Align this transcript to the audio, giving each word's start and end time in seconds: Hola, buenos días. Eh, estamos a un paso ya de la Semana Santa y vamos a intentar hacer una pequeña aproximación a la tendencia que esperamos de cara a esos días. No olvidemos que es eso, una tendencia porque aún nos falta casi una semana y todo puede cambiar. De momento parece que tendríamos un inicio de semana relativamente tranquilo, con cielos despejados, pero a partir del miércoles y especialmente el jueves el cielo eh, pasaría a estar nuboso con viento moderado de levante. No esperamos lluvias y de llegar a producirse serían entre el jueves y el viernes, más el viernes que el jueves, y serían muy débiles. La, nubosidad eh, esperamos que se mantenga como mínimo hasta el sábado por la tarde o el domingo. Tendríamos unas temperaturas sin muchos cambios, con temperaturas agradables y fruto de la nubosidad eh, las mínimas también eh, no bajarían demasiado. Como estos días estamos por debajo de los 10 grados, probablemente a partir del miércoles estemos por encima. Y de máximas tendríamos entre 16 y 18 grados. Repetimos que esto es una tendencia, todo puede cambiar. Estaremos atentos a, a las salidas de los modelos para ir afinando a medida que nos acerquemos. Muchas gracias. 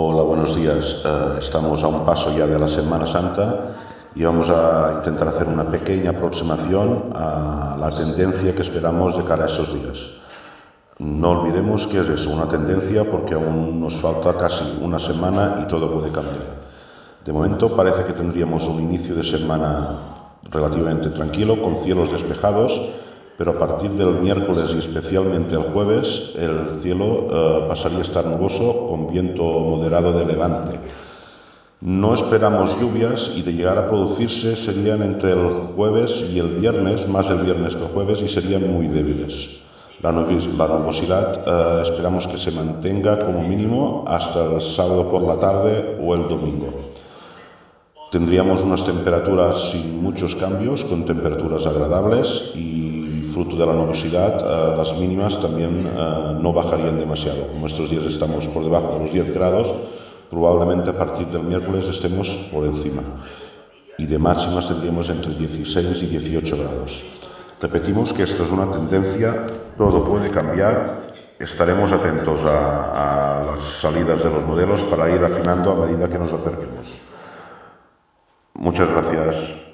Hola, 0.00 0.22
buenos 0.22 0.54
días. 0.54 1.02
Eh, 1.04 1.38
estamos 1.40 1.82
a 1.82 1.88
un 1.88 2.04
paso 2.04 2.30
ya 2.30 2.46
de 2.46 2.56
la 2.56 2.68
Semana 2.68 3.04
Santa 3.04 3.74
y 4.14 4.22
vamos 4.22 4.48
a 4.48 4.94
intentar 4.98 5.26
hacer 5.26 5.48
una 5.48 5.68
pequeña 5.68 6.10
aproximación 6.10 7.10
a 7.16 7.76
la 7.76 7.96
tendencia 7.96 8.54
que 8.54 8.62
esperamos 8.62 9.16
de 9.16 9.24
cara 9.24 9.42
a 9.42 9.46
esos 9.46 9.74
días. 9.74 10.12
No 11.00 11.30
olvidemos 11.40 11.88
que 11.88 11.98
es 11.98 12.08
eso, 12.08 12.30
una 12.30 12.46
tendencia 12.46 13.10
porque 13.10 13.34
aún 13.34 13.80
nos 13.80 13.96
falta 13.96 14.36
casi 14.36 14.78
una 14.80 15.00
semana 15.00 15.62
y 15.64 15.66
todo 15.66 15.90
puede 15.90 16.12
cambiar. 16.12 16.46
De 17.24 17.32
momento 17.32 17.74
parece 17.74 18.04
que 18.04 18.12
tendríamos 18.12 18.68
un 18.68 18.80
inicio 18.80 19.16
de 19.16 19.24
semana 19.24 19.98
relativamente 20.48 21.08
tranquilo, 21.08 21.60
con 21.60 21.74
cielos 21.74 22.12
despejados, 22.12 22.80
pero 23.38 23.52
a 23.52 23.58
partir 23.58 23.92
del 23.92 24.14
miércoles 24.20 24.72
y 24.74 24.78
especialmente 24.78 25.54
el 25.54 25.62
jueves 25.72 26.32
el 26.34 26.70
cielo 26.82 27.28
eh, 27.30 27.64
pasaría 27.68 28.00
a 28.00 28.02
estar 28.02 28.26
nuboso 28.26 28.86
con 28.88 29.06
viento 29.12 29.44
moderado 29.44 30.12
de 30.12 30.26
levante. 30.26 30.80
No 31.80 32.14
esperamos 32.14 32.76
lluvias 32.80 33.30
y 33.36 33.42
de 33.42 33.52
llegar 33.52 33.78
a 33.78 33.86
producirse 33.86 34.56
serían 34.56 35.04
entre 35.04 35.30
el 35.30 35.68
jueves 35.76 36.28
y 36.28 36.40
el 36.40 36.56
viernes, 36.56 37.06
más 37.06 37.30
el 37.30 37.38
viernes 37.38 37.76
que 37.76 37.84
el 37.84 37.92
jueves, 37.92 38.20
y 38.20 38.26
serían 38.26 38.68
muy 38.68 38.88
débiles. 38.88 39.50
La, 40.02 40.10
nubosidad 40.10 41.40
eh, 41.46 41.82
esperamos 41.82 42.26
que 42.26 42.38
se 42.38 42.50
mantenga 42.50 43.20
como 43.20 43.46
mínimo 43.46 44.04
hasta 44.08 44.54
el 44.54 44.60
sábado 44.60 45.08
por 45.08 45.22
la 45.22 45.38
tarde 45.38 45.96
o 46.04 46.12
el 46.16 46.26
domingo. 46.26 46.90
Tendríamos 48.10 48.62
unas 48.62 48.84
temperaturas 48.84 49.70
sin 49.70 50.02
muchos 50.02 50.34
cambios, 50.34 50.82
con 50.82 51.04
temperaturas 51.04 51.66
agradables 51.66 52.50
y 52.56 52.97
fruto 53.38 53.56
de 53.56 53.66
la 53.66 53.72
nubosidad 53.72 54.34
eh, 54.40 54.76
las 54.76 54.96
mínimas 54.98 55.40
también 55.40 55.86
eh, 55.86 56.38
no 56.40 56.52
bajarían 56.52 56.98
demasiado. 56.98 57.46
Como 57.46 57.66
estos 57.66 57.88
días 57.88 58.04
estamos 58.04 58.48
por 58.48 58.64
debajo 58.64 58.94
de 58.94 58.98
los 59.04 59.12
10 59.12 59.32
grados, 59.32 59.72
probablemente 60.28 60.90
a 60.90 60.98
partir 60.98 61.28
del 61.28 61.44
miércoles 61.44 61.86
estemos 61.86 62.28
por 62.52 62.66
encima. 62.66 63.02
Y 63.96 64.06
de 64.06 64.18
máximas 64.18 64.66
tendríamos 64.66 65.08
entre 65.08 65.34
16 65.34 66.02
y 66.02 66.06
18 66.06 66.56
grados. 66.56 67.02
Repetimos 67.60 68.12
que 68.12 68.24
esto 68.24 68.42
es 68.42 68.50
una 68.50 68.70
tendencia, 68.70 69.46
todo 69.76 70.02
puede 70.04 70.30
cambiar. 70.30 70.94
Estaremos 71.38 71.92
atentos 71.92 72.42
a, 72.42 73.40
a 73.40 73.44
las 73.46 73.60
salidas 73.62 74.24
de 74.24 74.30
los 74.30 74.44
modelos 74.44 74.82
para 74.84 75.10
ir 75.10 75.22
afinando 75.22 75.72
a 75.72 75.86
medida 75.86 76.08
que 76.08 76.18
nos 76.18 76.32
acerquemos. 76.32 76.98
Muchas 78.54 78.90
gracias. 78.90 79.67